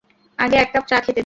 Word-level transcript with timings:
আগে 0.39 0.55
এক 0.57 0.69
কাপ 0.73 0.83
চা 0.87 0.97
খেতে 0.97 1.11
দে। 1.11 1.19